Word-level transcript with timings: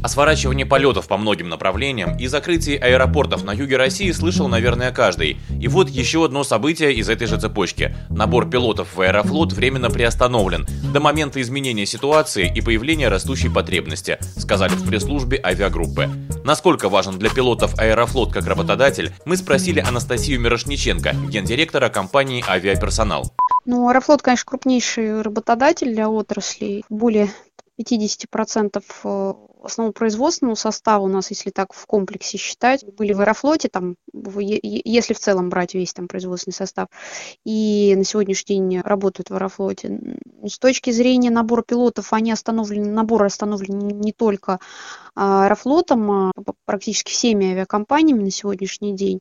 О 0.00 0.08
сворачивании 0.08 0.62
полетов 0.62 1.08
по 1.08 1.16
многим 1.16 1.48
направлениям 1.48 2.16
и 2.16 2.28
закрытии 2.28 2.76
аэропортов 2.76 3.42
на 3.42 3.52
юге 3.52 3.76
России 3.76 4.12
слышал, 4.12 4.46
наверное, 4.46 4.92
каждый. 4.92 5.38
И 5.60 5.66
вот 5.66 5.88
еще 5.88 6.24
одно 6.24 6.44
событие 6.44 6.94
из 6.94 7.08
этой 7.08 7.26
же 7.26 7.38
цепочки. 7.40 7.96
Набор 8.08 8.48
пилотов 8.48 8.94
в 8.94 9.00
Аэрофлот 9.00 9.52
временно 9.52 9.90
приостановлен 9.90 10.66
до 10.92 11.00
момента 11.00 11.42
изменения 11.42 11.84
ситуации 11.84 12.50
и 12.54 12.60
появления 12.60 13.08
растущей 13.08 13.48
потребности, 13.48 14.18
сказали 14.36 14.70
в 14.70 14.86
пресс-службе 14.86 15.40
авиагруппы. 15.42 16.08
Насколько 16.44 16.88
важен 16.88 17.18
для 17.18 17.28
пилотов 17.28 17.76
Аэрофлот 17.76 18.32
как 18.32 18.46
работодатель, 18.46 19.12
мы 19.24 19.36
спросили 19.36 19.80
Анастасию 19.80 20.40
Мирошниченко, 20.40 21.12
гендиректора 21.28 21.88
компании 21.88 22.44
«Авиаперсонал». 22.48 23.32
Ну, 23.66 23.88
Аэрофлот, 23.88 24.22
конечно, 24.22 24.44
крупнейший 24.46 25.22
работодатель 25.22 25.92
для 25.92 26.08
отрасли. 26.08 26.84
Более 26.88 27.28
50% 27.80 29.36
основного 29.62 29.92
производственного 29.92 30.54
состава 30.54 31.02
у 31.02 31.08
нас, 31.08 31.30
если 31.30 31.50
так 31.50 31.72
в 31.72 31.86
комплексе 31.86 32.38
считать, 32.38 32.84
были 32.84 33.12
в 33.12 33.20
Аэрофлоте, 33.20 33.68
там, 33.68 33.96
если 34.12 35.14
в 35.14 35.18
целом 35.18 35.50
брать 35.50 35.74
весь 35.74 35.92
там 35.92 36.08
производственный 36.08 36.54
состав, 36.54 36.88
и 37.44 37.94
на 37.96 38.04
сегодняшний 38.04 38.56
день 38.56 38.80
работают 38.80 39.30
в 39.30 39.34
Аэрофлоте. 39.34 40.18
С 40.44 40.58
точки 40.58 40.90
зрения 40.90 41.30
набора 41.30 41.62
пилотов, 41.62 42.12
они 42.12 42.32
остановлены, 42.32 42.90
набор 42.90 43.24
остановлен 43.24 43.78
не 43.78 44.12
только 44.12 44.58
а, 45.14 45.44
Аэрофлотом, 45.44 46.10
а 46.10 46.32
практически 46.64 47.10
всеми 47.10 47.52
авиакомпаниями 47.52 48.22
на 48.22 48.30
сегодняшний 48.30 48.94
день 48.94 49.20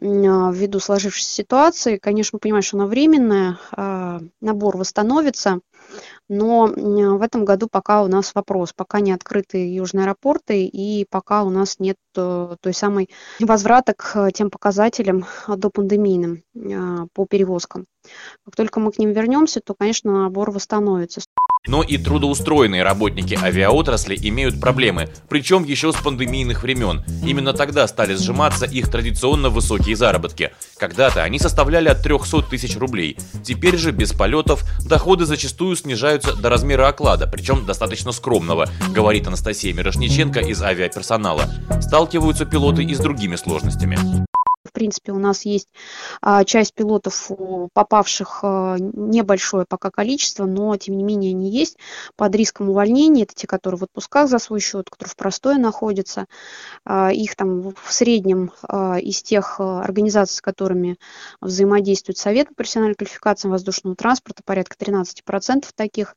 а, 0.00 0.52
ввиду 0.52 0.78
сложившейся 0.78 1.30
ситуации. 1.30 1.98
Конечно, 1.98 2.36
мы 2.36 2.40
понимаем, 2.40 2.62
что 2.62 2.76
она 2.76 2.86
временная, 2.86 3.58
набор 4.40 4.76
восстановится, 4.76 5.60
но 6.28 6.66
в 6.66 7.22
этом 7.22 7.44
году 7.44 7.68
пока 7.70 8.02
у 8.02 8.08
нас 8.08 8.34
вопрос, 8.34 8.72
пока 8.72 9.00
не 9.00 9.12
открыты 9.12 9.55
южные 9.58 10.04
аэропорты 10.04 10.66
и 10.66 11.06
пока 11.08 11.44
у 11.44 11.50
нас 11.50 11.78
нет 11.78 11.96
той 12.16 12.74
самой 12.74 13.08
возврата 13.40 13.94
к 13.96 14.30
тем 14.32 14.50
показателям 14.50 15.24
до 15.48 15.70
пандемийным 15.70 16.42
по 17.14 17.26
перевозкам. 17.26 17.86
Как 18.44 18.54
только 18.54 18.78
мы 18.78 18.92
к 18.92 18.98
ним 18.98 19.12
вернемся, 19.12 19.60
то, 19.60 19.74
конечно, 19.74 20.24
набор 20.24 20.50
восстановится. 20.52 21.20
Но 21.68 21.82
и 21.82 21.98
трудоустроенные 21.98 22.84
работники 22.84 23.34
авиаотрасли 23.34 24.16
имеют 24.28 24.60
проблемы, 24.60 25.08
причем 25.28 25.64
еще 25.64 25.92
с 25.92 25.96
пандемийных 25.96 26.62
времен. 26.62 27.02
Именно 27.24 27.54
тогда 27.54 27.88
стали 27.88 28.14
сжиматься 28.14 28.66
их 28.66 28.88
традиционно 28.88 29.50
высокие 29.50 29.96
заработки. 29.96 30.52
Когда-то 30.78 31.24
они 31.24 31.40
составляли 31.40 31.88
от 31.88 32.02
300 32.02 32.42
тысяч 32.42 32.76
рублей. 32.76 33.18
Теперь 33.42 33.76
же 33.76 33.90
без 33.90 34.12
полетов 34.12 34.62
доходы 34.86 35.24
зачастую 35.24 35.74
снижаются 35.74 36.36
до 36.36 36.48
размера 36.48 36.86
оклада, 36.86 37.26
причем 37.26 37.66
достаточно 37.66 38.12
скромного, 38.12 38.68
говорит 38.94 39.26
Анастасия 39.26 39.74
Мирошниченко 39.74 40.38
из 40.38 40.62
авиаперсонала. 40.62 41.46
Сталкиваются 42.06 42.46
пилоты 42.46 42.84
и 42.84 42.94
с 42.94 42.98
другими 42.98 43.34
сложностями 43.34 43.98
принципе, 44.76 45.12
у 45.12 45.18
нас 45.18 45.46
есть 45.46 45.70
а, 46.20 46.44
часть 46.44 46.74
пилотов, 46.74 47.30
попавших 47.72 48.40
а, 48.42 48.76
небольшое 48.78 49.64
пока 49.66 49.90
количество, 49.90 50.44
но 50.44 50.76
тем 50.76 50.98
не 50.98 51.02
менее 51.02 51.30
они 51.30 51.50
есть 51.50 51.78
под 52.14 52.34
риском 52.34 52.68
увольнения. 52.68 53.22
Это 53.22 53.34
те, 53.34 53.46
которые 53.46 53.78
в 53.78 53.84
отпусках 53.84 54.28
за 54.28 54.38
свой 54.38 54.60
счет, 54.60 54.90
которые 54.90 55.12
в 55.12 55.16
простое 55.16 55.56
находятся. 55.56 56.26
А, 56.84 57.10
их 57.10 57.36
там 57.36 57.70
в 57.70 57.90
среднем 57.90 58.52
из 59.00 59.22
тех 59.22 59.60
организаций, 59.60 60.36
с 60.36 60.42
которыми 60.42 60.98
взаимодействует 61.40 62.18
Совет 62.18 62.48
по 62.48 62.56
профессиональной 62.56 62.96
квалификации 62.96 63.48
воздушного 63.48 63.96
транспорта, 63.96 64.42
порядка 64.44 64.76
13% 64.78 65.64
таких 65.74 66.16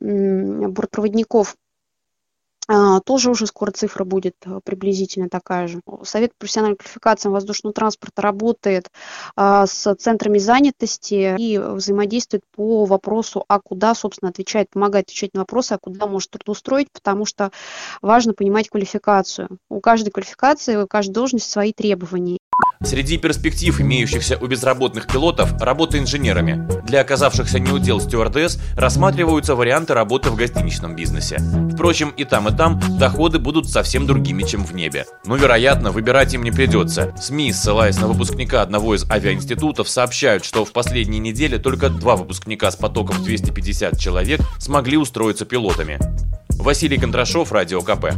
бортпроводников 0.00 1.56
а, 1.56 1.67
тоже 3.04 3.30
уже 3.30 3.46
скоро 3.46 3.70
цифра 3.70 4.04
будет 4.04 4.36
э, 4.44 4.60
приблизительно 4.62 5.28
такая 5.28 5.68
же. 5.68 5.80
Совет 6.04 6.32
профессиональной 6.36 6.76
квалификации 6.76 7.28
воздушного 7.28 7.72
транспорта 7.72 8.22
работает 8.22 8.90
а, 9.36 9.66
с 9.66 9.94
центрами 9.94 10.38
занятости 10.38 11.34
и 11.38 11.58
взаимодействует 11.58 12.42
по 12.54 12.84
вопросу, 12.84 13.44
а 13.48 13.60
куда, 13.60 13.94
собственно, 13.94 14.30
отвечает, 14.30 14.70
помогает 14.70 15.06
отвечать 15.06 15.34
на 15.34 15.40
вопросы, 15.40 15.72
а 15.72 15.78
куда 15.78 16.06
может 16.06 16.30
трудоустроить, 16.30 16.90
потому 16.92 17.24
что 17.24 17.50
важно 18.02 18.34
понимать 18.34 18.68
квалификацию. 18.68 19.58
У 19.68 19.80
каждой 19.80 20.10
квалификации, 20.10 20.76
у 20.76 20.86
каждой 20.86 21.12
должности 21.12 21.50
свои 21.50 21.72
требования. 21.72 22.37
Среди 22.88 23.18
перспектив, 23.18 23.78
имеющихся 23.82 24.38
у 24.40 24.46
безработных 24.46 25.08
пилотов, 25.08 25.60
работа 25.60 25.98
инженерами. 25.98 26.66
Для 26.86 27.02
оказавшихся 27.02 27.58
неудел 27.58 28.00
стюардесс 28.00 28.58
рассматриваются 28.76 29.54
варианты 29.54 29.92
работы 29.92 30.30
в 30.30 30.36
гостиничном 30.36 30.96
бизнесе. 30.96 31.36
Впрочем, 31.74 32.14
и 32.16 32.24
там, 32.24 32.48
и 32.48 32.56
там 32.56 32.80
доходы 32.98 33.38
будут 33.38 33.68
совсем 33.68 34.06
другими, 34.06 34.42
чем 34.42 34.64
в 34.64 34.74
небе. 34.74 35.04
Но, 35.26 35.36
вероятно, 35.36 35.90
выбирать 35.90 36.32
им 36.32 36.42
не 36.42 36.50
придется. 36.50 37.14
СМИ, 37.20 37.52
ссылаясь 37.52 38.00
на 38.00 38.08
выпускника 38.08 38.62
одного 38.62 38.94
из 38.94 39.04
авиаинститутов, 39.10 39.86
сообщают, 39.86 40.46
что 40.46 40.64
в 40.64 40.72
последние 40.72 41.20
недели 41.20 41.58
только 41.58 41.90
два 41.90 42.16
выпускника 42.16 42.70
с 42.70 42.76
потоком 42.76 43.22
250 43.22 44.00
человек 44.00 44.40
смогли 44.58 44.96
устроиться 44.96 45.44
пилотами. 45.44 45.98
Василий 46.52 46.96
Кондрашов, 46.96 47.52
Радио 47.52 47.82
КП. 47.82 48.14